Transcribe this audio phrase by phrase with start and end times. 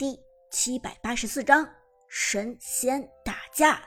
[0.00, 1.68] 第七百八十四章
[2.08, 3.82] 神仙打架。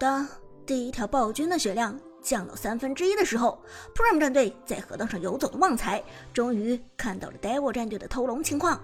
[0.00, 0.26] 当
[0.64, 3.62] 第一条暴君的血量降到三分之一的时候
[3.94, 6.02] ，Prime 战队在河道上游走的旺财
[6.32, 8.80] 终于看到了 Devil 战队的偷龙情况。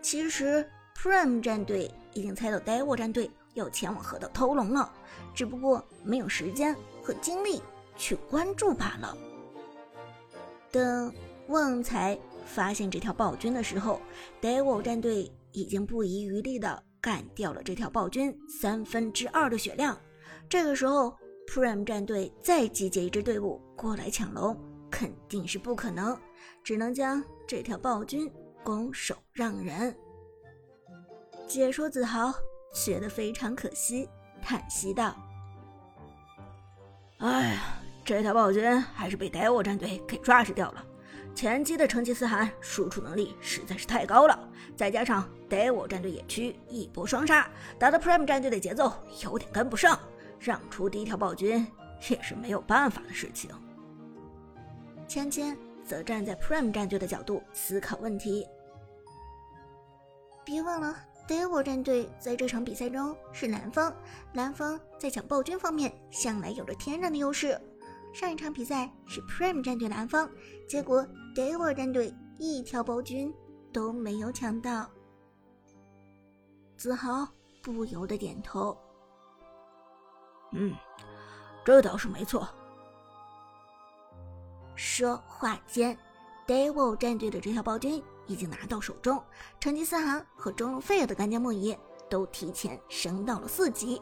[0.00, 4.92] 其实，Prime 战队已经猜到 Devil 战队要前往河道偷龙了，
[5.34, 6.72] 只不过没有时间
[7.02, 7.60] 和精力
[7.96, 9.18] 去关注罢了。
[10.70, 11.12] 等
[11.48, 12.16] 旺财。
[12.46, 14.00] 发现这条暴君的时候
[14.40, 19.98] ，Devil 战队已经不遗余力地干掉了这条暴君三分之二的血量。
[20.48, 21.14] 这个时候
[21.48, 24.56] ，Prime 战队再集结一支队伍过来抢龙，
[24.90, 26.18] 肯定是不可能，
[26.62, 28.32] 只能将这条暴君
[28.64, 29.94] 拱手让人。
[31.46, 32.32] 解说子豪
[32.72, 34.08] 觉得非常可惜，
[34.40, 35.16] 叹息道
[37.18, 40.84] ：“哎呀，这条暴君还是被 Devil 战队给抓死掉了。”
[41.36, 47.46] 前期的成吉思汗输出能力实在是太高了，再加上 Devil 战队野区一波双杀，
[47.78, 48.90] 打的 Prime 战队的节奏
[49.22, 50.00] 有点跟不上，
[50.40, 51.66] 让出第一条暴君
[52.08, 53.50] 也是没有办法的事情。
[55.06, 58.46] 芊芊则站在 Prime 战队的角度思考问题。
[60.42, 60.96] 别忘了
[61.28, 63.94] ，Devil 战队在这场比赛中是蓝方，
[64.32, 67.60] 蓝方在抢暴君方面向来有着天然的优势。
[68.14, 70.30] 上一场比赛是 Prime 战队蓝方，
[70.66, 73.30] 结果 Devil 战队一条暴君
[73.70, 74.88] 都没有抢到。
[76.78, 77.28] 子豪
[77.62, 78.74] 不由得点头
[80.52, 80.72] ：“嗯，
[81.62, 82.48] 这倒是没错。”
[84.76, 85.94] 说话间
[86.46, 89.22] ，Devil 战队的这条暴君已经拿到手中，
[89.60, 94.00] 成吉思汗和中路费尔的干将莫邪都提前升到了四级，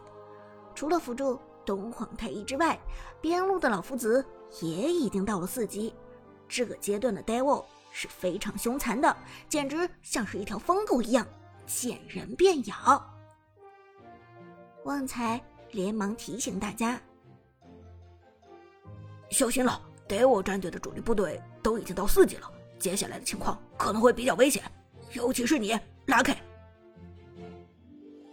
[0.72, 1.40] 除了辅助。
[1.66, 2.78] 东皇太一之外，
[3.22, 4.22] 边路的老夫子
[4.60, 5.94] 也已经到了四级。
[6.48, 9.16] 这个阶段的 Devil 是非常凶残的，
[9.48, 11.26] 简直像是一条疯狗一样，
[11.66, 13.14] 见人便咬。
[14.84, 15.40] 旺财
[15.72, 17.00] 连忙提醒大家
[19.30, 24.62] ：“小心了，Devil 战队的主力部队都已经到四级了，接下来的情况可能会比较危险，
[25.12, 26.36] 尤其是你，Lucky。”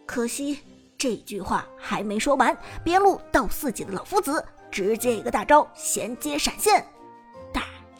[0.06, 0.60] 可惜。
[0.98, 6.86] 这句话还没说完，边路到四级的老夫子直接一个大招衔接闪现，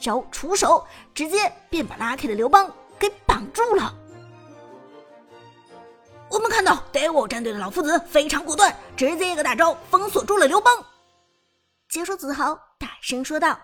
[0.02, 2.68] 大招出手，直接便把 Lucky 的刘邦
[2.98, 3.94] 给绑住了。
[6.28, 10.84] 我们看到 Devil 战队的老夫子非常果断，直接一个大招封锁住了刘邦。
[11.88, 13.56] 解说子豪大声说道：“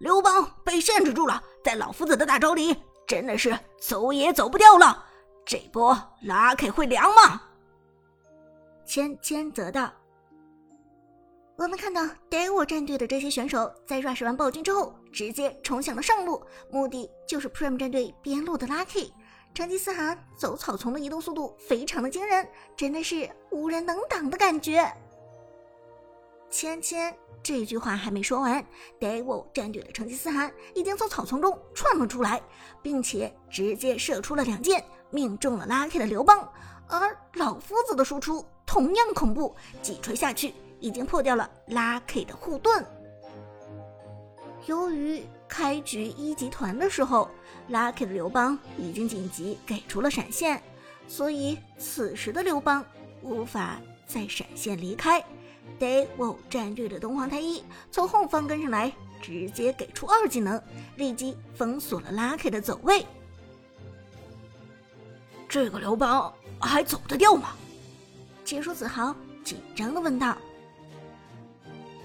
[0.00, 2.76] 刘邦被限制住了，在老夫子的大招里，
[3.06, 5.04] 真的是走也走不掉了。
[5.46, 7.40] 这波 Lucky 会凉吗？”
[8.84, 9.88] 千千则道
[11.58, 19.10] ：“我们看到 Devil 战队的这些选手在 rush 完暴君之后，直接冲向了上路，目的就是 Prime 战队边路的 Lucky。
[19.52, 24.88] 成吉思汗走草丛的移动速度非常的惊人，真的是无人能挡的感觉。”
[26.48, 28.64] 芊芊这句话还没说完
[29.00, 32.40] ，Devil 战队的成吉思汗已经从草丛中窜了出来，
[32.80, 36.48] 并且直接射出了两箭，命中了 Lucky 的刘邦，
[36.86, 38.46] 而老夫子的输出。
[38.64, 42.84] 同样恐怖，几锤下去已经破掉了 Lucky 的护盾。
[44.66, 47.30] 由于开局一级团的时候
[47.70, 50.62] ，Lucky 的刘邦已经紧急给出了闪现，
[51.06, 52.84] 所以此时的刘邦
[53.22, 55.24] 无法再闪现离开。
[55.78, 60.60] Devil 战队的东皇太一从后方跟上来，直接给出二技能，
[60.96, 63.06] 立即封锁了 Lucky 的走位。
[65.48, 67.50] 这个刘邦还走得掉吗？
[68.44, 70.36] 解说子豪紧张的问道：“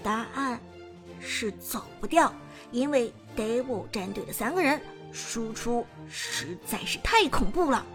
[0.04, 0.60] 答案
[1.22, 2.34] 是走不掉，
[2.72, 4.82] 因为 Devil 战队的三个人
[5.12, 7.86] 输出实在是太恐怖了，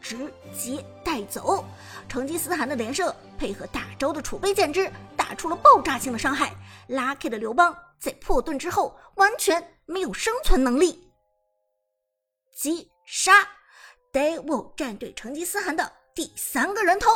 [0.00, 1.64] 直接带走。
[2.08, 6.52] 成吉思汗的连射配合大招的储备减脂，打出了爆炸性的伤害。
[6.88, 11.12] Lucky 的刘邦在破盾之后完全没有生存能力。
[12.54, 13.48] 击杀
[14.12, 17.08] Devil 战队成吉思汗的第三个人头。”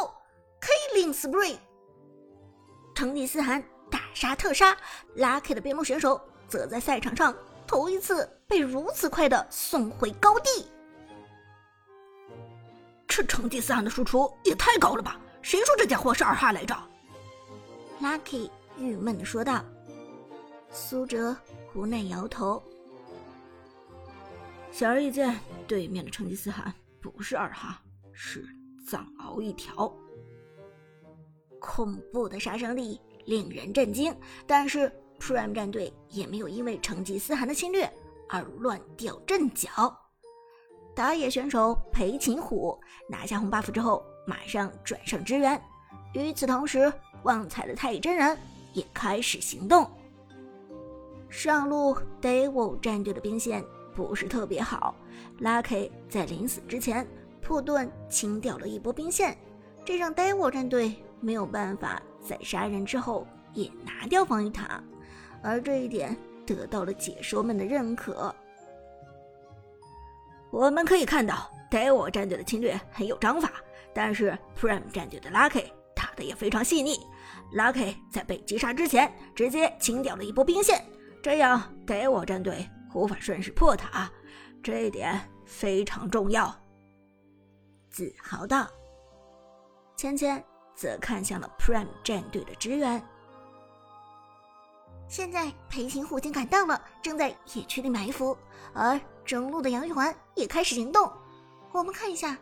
[0.95, 1.57] Killing spree，
[2.95, 3.63] 成吉思汗
[4.17, 4.75] 杀特杀
[5.15, 6.19] ，Lucky 的边路选手
[6.49, 7.37] 则在赛场上
[7.67, 10.67] 头一次被如此快的送回高地。
[13.07, 15.21] 这成吉思汗的输出也太高了吧？
[15.43, 16.75] 谁说这家伙是二哈来着
[18.01, 19.63] ？Lucky 郁闷的说道。
[20.71, 21.37] 苏哲
[21.75, 22.63] 无奈摇头。
[24.73, 26.73] 显而易见，对面的成吉思汗
[27.03, 27.83] 不是二哈，
[28.15, 28.43] 是
[28.89, 29.95] 藏獒一条。
[31.61, 34.91] 恐怖的杀伤力令人震惊，但是
[35.21, 37.91] Prime 战队也没有因为成吉思汗的侵略
[38.29, 39.95] 而乱掉阵脚。
[40.95, 42.79] 打野选手裴擒虎
[43.09, 45.61] 拿下红 buff 之后，马上转上支援。
[46.15, 46.91] 与此同时，
[47.25, 48.39] 旺财的太乙真人
[48.73, 49.87] 也开始行动。
[51.29, 53.63] 上路 Devil 战队的兵线
[53.95, 54.95] 不是特别好
[55.41, 57.07] ，Lucky 在临死之前
[57.43, 59.37] 破盾清掉了一波兵线，
[59.85, 64.83] 这让 Devil 战队没有办法在杀人之后也拿掉防御塔，
[65.43, 68.35] 而这一点得到了解说们的认可。
[70.51, 73.53] 我们可以看到，Devil 战队的侵略很有章法，
[73.95, 76.99] 但是 Prime 战队的 Lucky 打的也非常细腻。
[77.55, 80.85] Lucky 在被击杀之前直接清掉了一波兵线。
[81.23, 84.11] 这样给我战队无法顺势破塔，
[84.63, 86.55] 这一点非常重要。
[87.91, 88.69] 自豪道。
[89.97, 90.43] 芊芊
[90.77, 93.03] 则看向了 Prime 战队的支援。
[95.09, 98.37] 现在裴擒虎已经赶到了，正在野区里埋伏，
[98.75, 101.11] 而中路的杨玉环也开始行动。
[101.73, 102.37] 我们看一下。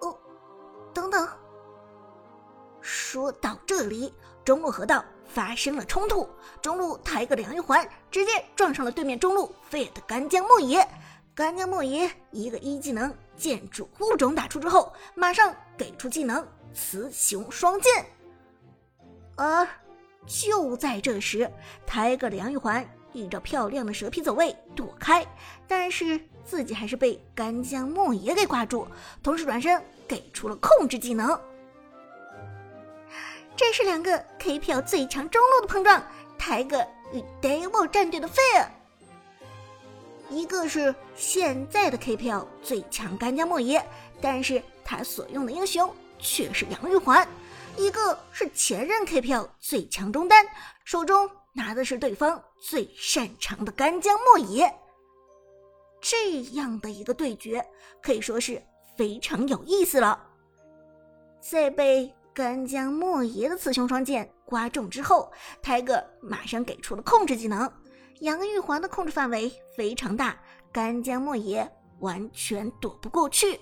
[0.00, 0.16] 哦，
[0.94, 1.28] 等等。
[2.80, 4.12] 说到这里，
[4.44, 5.04] 中路河道。
[5.28, 6.26] 发生了冲突，
[6.62, 10.88] 中路抬个杨玉环直接撞上了对面中路费尔的干将莫邪。
[11.34, 18.04] 干将莫邪一个一技能剑主物种打出之后，马上给出技能雌雄双剑。
[19.34, 19.66] 而
[20.26, 21.50] 就在这时，
[21.86, 25.26] 抬个的杨玉环依照漂亮的蛇皮走位躲开，
[25.66, 28.86] 但是自己还是被干将莫邪给挂住，
[29.22, 31.38] 同时转身给出了控制技能。
[33.56, 36.02] 这是两个 KPL 最强中路的碰撞，
[36.36, 38.66] 泰戈与 Devil 战队的 Fair，
[40.28, 43.82] 一个是现在的 KPL 最强干将莫邪，
[44.20, 45.90] 但是他所用的英雄
[46.26, 47.24] 却是杨玉环；
[47.76, 50.44] 一个是前任 KPL 最强中单，
[50.84, 54.74] 手中拿的是对方最擅长的干将莫邪。
[56.00, 57.64] 这样的一个对决
[58.02, 58.60] 可以说是
[58.96, 60.20] 非常有意思了，
[61.40, 62.12] 在被。
[62.34, 65.32] 干将莫邪的雌雄双剑刮中之后，
[65.62, 67.72] 泰戈马上给出了控制技能。
[68.20, 70.38] 杨玉环的控制范围非常大，
[70.70, 71.66] 干将莫邪
[72.00, 73.58] 完全躲不过去。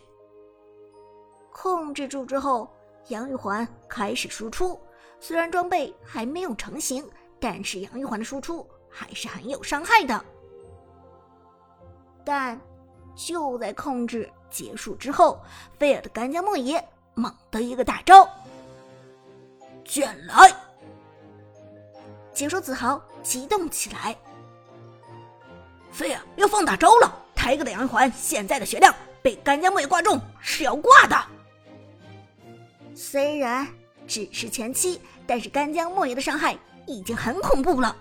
[1.55, 2.69] 控制住之后，
[3.09, 4.79] 杨玉环开始输出。
[5.21, 7.09] 虽然装备还没有成型，
[7.41, 10.23] 但是杨玉环的输出还是很有伤害的。
[12.25, 12.61] 但
[13.15, 15.41] 就在控制结束之后，
[15.79, 16.85] 菲尔的干将莫邪
[17.15, 18.29] 猛的一个大招。
[19.85, 20.53] 卷来！
[22.33, 24.17] 解说子豪激动起来。
[25.93, 27.23] 菲儿要放大招了！
[27.33, 28.93] 抬个的杨玉环现在的血量
[29.23, 31.17] 被干将莫邪挂中是要挂的。
[32.95, 33.67] 虽然
[34.07, 36.57] 只是前期，但是干将莫邪的伤害
[36.87, 37.97] 已经很恐怖了。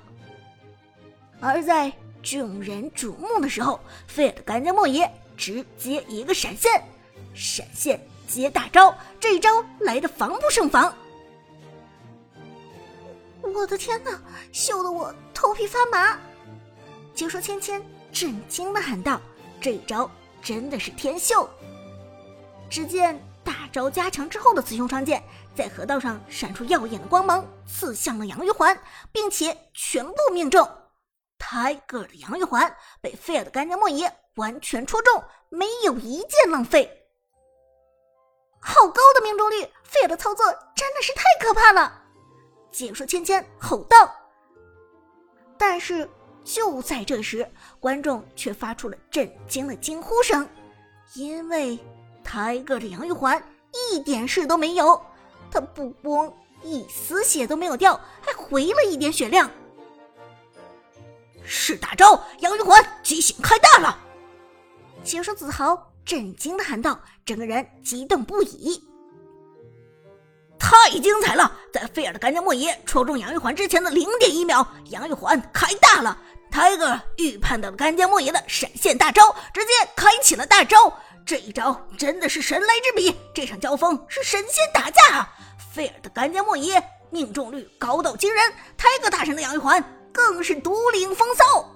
[1.39, 1.91] 而在
[2.21, 6.81] 众人瞩目的时候，菲尔的干将莫邪直接一个闪现，
[7.33, 10.95] 闪现接大招，这一招来的防不胜防。
[13.41, 16.17] 我的天哪，秀得我头皮发麻！
[17.13, 19.21] 解说芊芊震惊的喊道
[19.59, 20.09] ：“这一招
[20.41, 21.47] 真的是天秀！”
[22.69, 23.19] 只见
[23.63, 25.23] 大招加强之后的雌雄双剑
[25.55, 28.77] 在河道上闪出耀眼的光芒，刺向了杨玉环，
[29.09, 30.69] 并且全部命中。
[31.39, 37.07] 泰戈尔的杨玉环被费尔的干将莫邪完全戳中，没有一剑浪费。
[38.59, 41.89] 好高的命中率，费尔的操作真的是太可怕了！
[42.69, 44.13] 解说芊芊吼道，
[45.57, 46.09] 但是
[46.43, 50.45] 就在这时，观众却发出了震惊的惊呼声，
[51.15, 51.79] 因为
[52.25, 53.41] 泰戈的杨玉环
[53.73, 55.01] 一点事都没有，
[55.51, 56.31] 他不光
[56.63, 59.49] 一丝血都没有掉，还回了一点血量。
[61.43, 63.97] 是大招，杨玉环机醒开大了！
[65.03, 68.81] 解说子豪震惊的喊道，整个人激动不已。
[70.57, 71.51] 太精彩了！
[71.73, 76.17] 在费尔的干将莫邪戳中杨玉环之前的零点一秒，杨玉环开大了。
[76.49, 80.97] 泰戈预判到了干将莫邪的闪现大招，直接开启了大招。
[81.25, 85.29] 这一招真的是神来之笔，这场交锋是神仙打架啊！
[85.73, 91.69] 费尔的干将莫邪命中率高到惊人，泰戈大神的杨玉环更是独领风骚。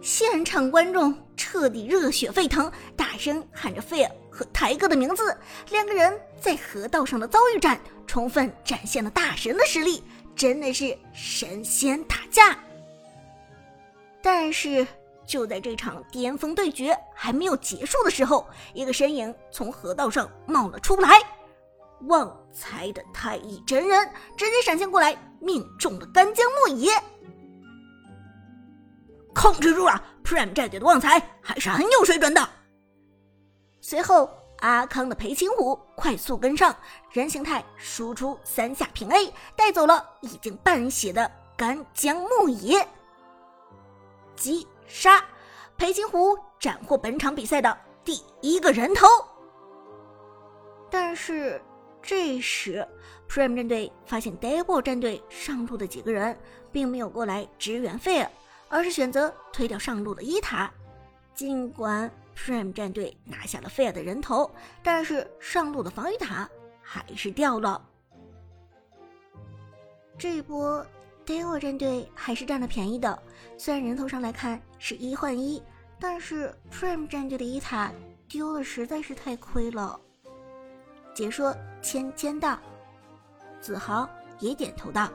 [0.00, 4.10] 现场观众彻底热血沸腾，大声喊着费尔。
[4.30, 5.36] 和台哥的名字，
[5.70, 10.04] 两个人在河道上的遭遇战，充分展现了大神的实力，
[10.36, 12.56] 真的是神仙打架。
[14.22, 14.86] 但是
[15.28, 21.22] 就在这场巅峰对决还没有结束的时候，一个身影从河道上冒了出来，
[22.06, 26.90] 旺财的太乙真人直接闪现过来，命中了干将莫邪。
[29.34, 32.48] 控制住了 Prime 战队的旺财还是很有水准的。
[33.82, 34.30] 随后，
[34.60, 36.74] 阿康的裴擒虎快速跟上，
[37.12, 42.88] 人形态输出三下平 A，带走了已经半血的干将木野。
[44.34, 45.22] 击杀，
[45.76, 49.06] 裴擒虎斩获本场比赛的第一个人头。
[50.90, 51.62] 但是
[52.00, 52.86] 这时
[53.28, 56.36] ，Prime 战队发现 Devil 战队上路的几个人
[56.72, 58.30] 并没有过来支援费尔，
[58.68, 60.72] 而是选择推掉上路的伊塔。
[61.34, 64.50] 尽管 Prime 战队拿下了费尔的人头，
[64.82, 66.48] 但是上路的防御塔
[66.80, 67.84] 还是掉了。
[70.16, 70.84] 这一波
[71.28, 73.22] Devil 战队还是占了便宜的，
[73.58, 75.62] 虽然人头上来看是一换一，
[76.00, 77.92] 但是 Prime 战队的伊塔
[78.26, 80.00] 丢了实在是太亏了。
[81.14, 82.58] 解说谦谦道，
[83.60, 84.08] 子豪
[84.38, 85.10] 也点头道：“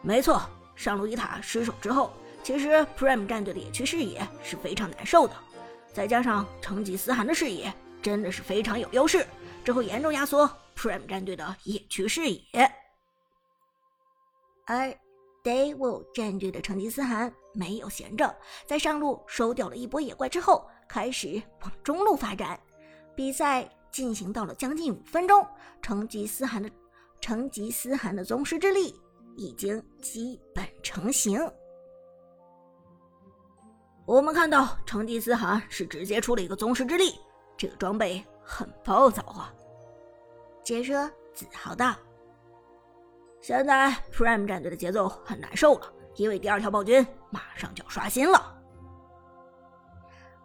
[0.00, 0.40] 没错，
[0.76, 2.12] 上路一塔失手之后，
[2.44, 5.34] 其实 Prime 战队的野区视野是非常难受的，
[5.92, 9.26] 再加上成吉思汗的视野真的是非常有优势，
[9.64, 12.40] 这会严重压缩 Prime 战队的野区视野。
[14.66, 14.94] 而
[15.42, 18.34] Devil 战队的成吉思汗没有闲着，
[18.66, 22.58] 在上路收掉了一波野怪之后，开始往中路发展，
[23.14, 25.44] 比赛。”进行到了将近五分钟，
[25.82, 26.70] 成吉思汗的
[27.20, 28.94] 成吉思汗的宗师之力
[29.36, 31.40] 已经基本成型。
[34.06, 37.18] 我们看到成吉思汗是直接出了一个宗师之力，
[37.56, 39.52] 这个装备很暴躁啊。
[40.62, 41.96] 解说自豪道
[43.40, 48.56] ：“现在 Prime 战队的节奏很难受了，因为第二条暴君马上就要刷新了。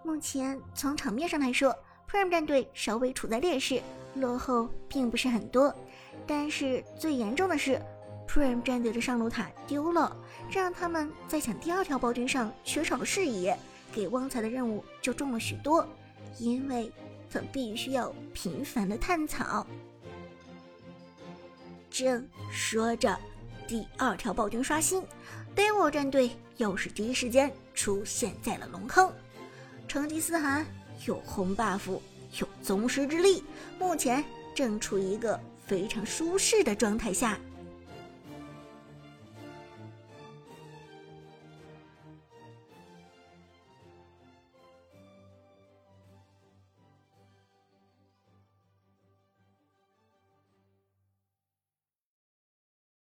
[0.03, 1.75] 目前从场面上来说。”
[2.07, 3.81] Prime 战队稍微处在劣势，
[4.13, 5.75] 落后并不是很多，
[6.27, 7.81] 但是最严重的是
[8.27, 10.15] ，Prime 战队的上路塔丢了，
[10.49, 13.57] 这让他们在抢第二条暴君上缺少了视野，
[13.91, 15.85] 给旺财的任务就重了许多，
[16.37, 16.89] 因为
[17.29, 19.65] 他必须要频繁的探草。
[21.97, 23.17] 正说着，
[23.65, 25.01] 第二条暴君刷新
[25.55, 29.09] ，Devil 战队又是第一时间出现在了龙坑，
[29.87, 30.65] 成吉思汗。
[31.05, 31.97] 有红 buff，
[32.37, 33.41] 有宗师之力，
[33.79, 34.21] 目前
[34.53, 37.39] 正处于一个非常舒适的状态下。